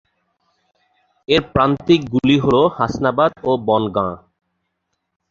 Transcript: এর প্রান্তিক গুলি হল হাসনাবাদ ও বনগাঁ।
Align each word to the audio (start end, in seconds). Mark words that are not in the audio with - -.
এর 1.27 1.43
প্রান্তিক 1.53 2.01
গুলি 2.13 2.37
হল 2.43 2.57
হাসনাবাদ 2.77 3.31
ও 3.43 3.51
বনগাঁ। 3.67 4.13